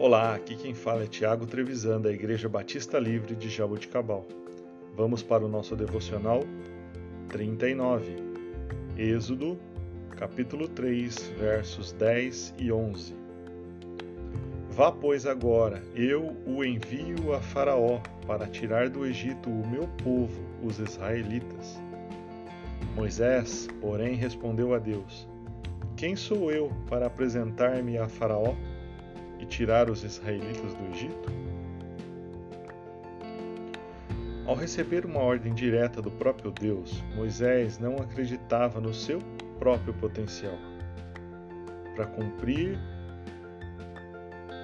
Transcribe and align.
Olá, 0.00 0.34
aqui 0.34 0.56
quem 0.56 0.72
fala 0.72 1.02
é 1.04 1.06
Tiago 1.06 1.44
Trevisan, 1.44 2.00
da 2.00 2.10
Igreja 2.10 2.48
Batista 2.48 2.98
Livre 2.98 3.36
de 3.36 3.50
Jaboticabal. 3.50 4.26
Vamos 4.96 5.22
para 5.22 5.44
o 5.44 5.48
nosso 5.48 5.76
devocional 5.76 6.42
39, 7.28 8.16
Êxodo, 8.96 9.58
capítulo 10.16 10.66
3, 10.68 11.34
versos 11.38 11.92
10 11.92 12.54
e 12.58 12.72
11. 12.72 13.14
Vá, 14.70 14.90
pois, 14.90 15.26
agora, 15.26 15.82
eu 15.94 16.34
o 16.46 16.64
envio 16.64 17.34
a 17.34 17.40
Faraó 17.42 18.00
para 18.26 18.46
tirar 18.46 18.88
do 18.88 19.04
Egito 19.04 19.50
o 19.50 19.68
meu 19.68 19.86
povo, 20.02 20.42
os 20.62 20.78
israelitas. 20.78 21.78
Moisés, 22.96 23.68
porém, 23.82 24.14
respondeu 24.14 24.72
a 24.72 24.78
Deus: 24.78 25.28
Quem 25.94 26.16
sou 26.16 26.50
eu 26.50 26.72
para 26.88 27.04
apresentar-me 27.04 27.98
a 27.98 28.08
Faraó? 28.08 28.54
E 29.40 29.46
tirar 29.46 29.90
os 29.90 30.04
israelitas 30.04 30.74
do 30.74 30.84
Egito? 30.94 31.32
Ao 34.46 34.54
receber 34.54 35.06
uma 35.06 35.20
ordem 35.20 35.54
direta 35.54 36.02
do 36.02 36.10
próprio 36.10 36.50
Deus, 36.50 37.02
Moisés 37.14 37.78
não 37.78 37.96
acreditava 37.96 38.80
no 38.80 38.92
seu 38.92 39.20
próprio 39.58 39.94
potencial 39.94 40.58
para 41.94 42.06
cumprir 42.06 42.78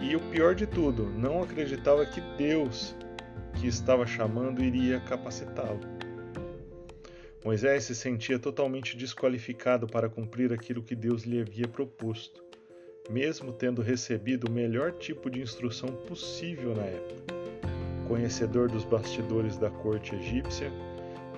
e 0.00 0.14
o 0.16 0.20
pior 0.30 0.54
de 0.54 0.66
tudo, 0.66 1.04
não 1.10 1.42
acreditava 1.42 2.04
que 2.06 2.20
Deus 2.36 2.94
que 3.54 3.66
estava 3.66 4.06
chamando 4.06 4.62
iria 4.62 5.00
capacitá-lo. 5.00 5.80
Moisés 7.44 7.84
se 7.84 7.94
sentia 7.94 8.38
totalmente 8.38 8.96
desqualificado 8.96 9.86
para 9.86 10.08
cumprir 10.08 10.52
aquilo 10.52 10.82
que 10.82 10.94
Deus 10.94 11.24
lhe 11.24 11.40
havia 11.40 11.68
proposto 11.68 12.42
mesmo 13.10 13.52
tendo 13.52 13.82
recebido 13.82 14.48
o 14.48 14.50
melhor 14.50 14.92
tipo 14.92 15.30
de 15.30 15.40
instrução 15.40 15.90
possível 16.08 16.74
na 16.74 16.84
época. 16.84 17.34
Conhecedor 18.08 18.70
dos 18.70 18.84
bastidores 18.84 19.56
da 19.56 19.70
corte 19.70 20.14
egípcia, 20.14 20.72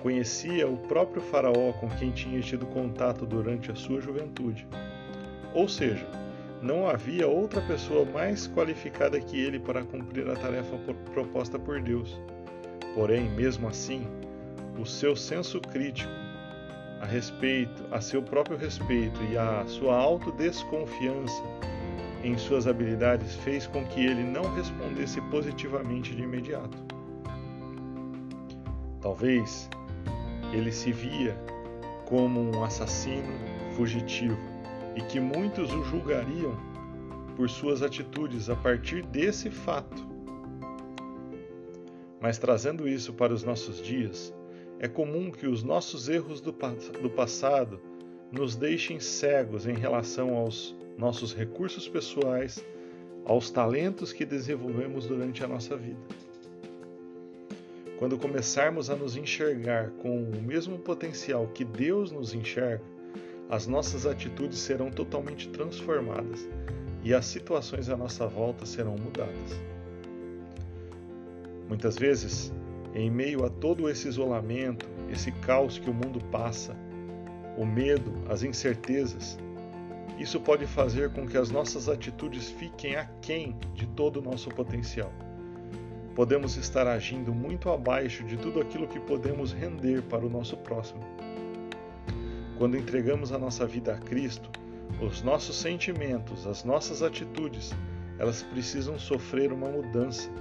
conhecia 0.01 0.67
o 0.67 0.77
próprio 0.77 1.21
Faraó 1.21 1.73
com 1.73 1.89
quem 1.89 2.11
tinha 2.11 2.39
tido 2.39 2.65
contato 2.67 3.25
durante 3.25 3.71
a 3.71 3.75
sua 3.75 3.99
juventude. 3.99 4.67
Ou 5.53 5.67
seja, 5.67 6.07
não 6.61 6.87
havia 6.87 7.27
outra 7.27 7.61
pessoa 7.61 8.05
mais 8.05 8.47
qualificada 8.47 9.19
que 9.19 9.39
ele 9.39 9.59
para 9.59 9.83
cumprir 9.83 10.29
a 10.29 10.35
tarefa 10.35 10.77
proposta 11.13 11.59
por 11.59 11.81
Deus. 11.81 12.19
Porém, 12.95 13.29
mesmo 13.31 13.67
assim, 13.67 14.07
o 14.79 14.85
seu 14.85 15.15
senso 15.15 15.59
crítico 15.59 16.26
a 17.01 17.05
respeito, 17.05 17.83
a 17.91 18.01
seu 18.01 18.21
próprio 18.21 18.57
respeito 18.57 19.21
e 19.23 19.37
a 19.37 19.65
sua 19.67 19.95
autodesconfiança 19.95 21.43
em 22.23 22.37
suas 22.37 22.67
habilidades 22.67 23.35
fez 23.35 23.67
com 23.67 23.85
que 23.85 24.05
ele 24.05 24.23
não 24.23 24.53
respondesse 24.55 25.21
positivamente 25.29 26.15
de 26.15 26.23
imediato. 26.23 26.77
Talvez 29.01 29.69
ele 30.51 30.71
se 30.71 30.91
via 30.91 31.37
como 32.05 32.39
um 32.39 32.63
assassino 32.63 33.33
fugitivo 33.75 34.37
e 34.95 35.01
que 35.01 35.19
muitos 35.19 35.71
o 35.73 35.83
julgariam 35.83 36.57
por 37.35 37.49
suas 37.49 37.83
atitudes 37.83 38.49
a 38.49 38.55
partir 38.55 39.05
desse 39.05 39.51
fato. 39.51 40.07
Mas 42.19 42.39
trazendo 42.39 42.87
isso 42.87 43.13
para 43.13 43.31
os 43.31 43.43
nossos 43.43 43.81
dias, 43.81 44.33
é 44.79 44.87
comum 44.87 45.31
que 45.31 45.47
os 45.47 45.63
nossos 45.63 46.07
erros 46.07 46.39
do, 46.39 46.51
do 46.51 47.09
passado 47.09 47.79
nos 48.31 48.55
deixem 48.55 48.99
cegos 48.99 49.65
em 49.65 49.73
relação 49.73 50.35
aos 50.35 50.75
nossos 50.97 51.33
recursos 51.33 51.87
pessoais, 51.87 52.63
aos 53.25 53.49
talentos 53.49 54.11
que 54.13 54.25
desenvolvemos 54.25 55.07
durante 55.07 55.43
a 55.43 55.47
nossa 55.47 55.75
vida. 55.75 55.99
Quando 57.97 58.17
começarmos 58.17 58.89
a 58.89 58.95
nos 58.95 59.15
enxergar 59.15 59.89
com 60.01 60.23
o 60.23 60.41
mesmo 60.41 60.77
potencial 60.77 61.47
que 61.47 61.65
Deus 61.65 62.11
nos 62.11 62.33
enxerga, 62.33 62.83
as 63.49 63.65
nossas 63.65 64.05
atitudes 64.05 64.59
serão 64.59 64.91
totalmente 64.91 65.49
transformadas 65.49 66.47
e 67.03 67.13
as 67.13 67.25
situações 67.25 67.89
à 67.89 67.97
nossa 67.97 68.27
volta 68.27 68.65
serão 68.65 68.95
mudadas. 68.97 69.59
Muitas 71.67 71.97
vezes, 71.97 72.51
em 72.97 73.11
meio 73.11 73.45
a 73.45 73.49
todo 73.49 73.87
esse 73.87 74.07
isolamento, 74.07 74.89
esse 75.07 75.31
caos 75.31 75.77
que 75.77 75.87
o 75.87 75.93
mundo 75.93 76.19
passa, 76.31 76.75
o 77.55 77.63
medo, 77.63 78.11
as 78.27 78.41
incertezas, 78.41 79.37
isso 80.17 80.39
pode 80.39 80.65
fazer 80.65 81.11
com 81.11 81.27
que 81.27 81.37
as 81.37 81.51
nossas 81.51 81.87
atitudes 81.87 82.49
fiquem 82.49 82.95
aquém 82.95 83.55
de 83.75 83.85
todo 83.85 84.17
o 84.17 84.21
nosso 84.23 84.49
potencial. 84.49 85.11
Podemos 86.15 86.57
estar 86.57 86.87
agindo 86.87 87.31
muito 87.31 87.69
abaixo 87.69 88.23
de 88.23 88.35
tudo 88.35 88.59
aquilo 88.59 88.87
que 88.87 88.99
podemos 88.99 89.51
render 89.51 90.01
para 90.01 90.25
o 90.25 90.29
nosso 90.29 90.57
próximo. 90.57 91.01
Quando 92.57 92.75
entregamos 92.75 93.31
a 93.31 93.37
nossa 93.37 93.67
vida 93.67 93.93
a 93.93 93.99
Cristo, 93.99 94.49
os 94.99 95.21
nossos 95.21 95.55
sentimentos, 95.55 96.47
as 96.47 96.63
nossas 96.63 97.03
atitudes, 97.03 97.75
elas 98.17 98.41
precisam 98.41 98.97
sofrer 98.97 99.53
uma 99.53 99.69
mudança 99.69 100.31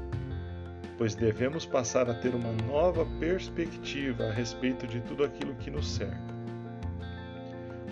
pois 0.97 1.15
devemos 1.15 1.67
passar 1.67 2.09
a 2.09 2.15
ter 2.15 2.35
uma 2.35 2.53
nova 2.67 3.07
perspectiva 3.21 4.25
a 4.25 4.33
respeito 4.33 4.87
de 4.87 5.01
tudo 5.01 5.25
aquilo 5.25 5.55
que 5.57 5.71
nos 5.71 5.89
cerca. 5.89 6.37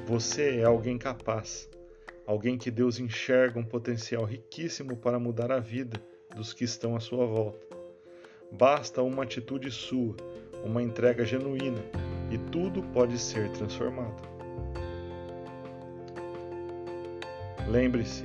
Você 0.06 0.58
é 0.58 0.64
alguém 0.64 0.98
capaz, 0.98 1.68
alguém 2.26 2.58
que 2.58 2.70
Deus 2.70 2.98
enxerga 2.98 3.58
um 3.58 3.64
potencial 3.64 4.24
riquíssimo 4.24 4.96
para 4.96 5.18
mudar 5.18 5.52
a 5.52 5.60
vida 5.60 6.00
dos 6.34 6.52
que 6.52 6.64
estão 6.64 6.96
à 6.96 7.00
sua 7.00 7.26
volta. 7.26 7.66
Basta 8.52 9.02
uma 9.02 9.22
atitude 9.22 9.70
sua, 9.70 10.16
uma 10.64 10.82
entrega 10.82 11.24
genuína, 11.24 11.82
e 12.30 12.38
tudo 12.50 12.82
pode 12.82 13.18
ser 13.18 13.50
transformado. 13.52 14.22
Lembre-se, 17.68 18.24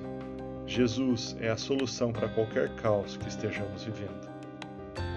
Jesus 0.67 1.35
é 1.39 1.49
a 1.49 1.57
solução 1.57 2.11
para 2.11 2.29
qualquer 2.29 2.75
caos 2.75 3.17
que 3.17 3.27
estejamos 3.27 3.83
vivendo. 3.83 4.28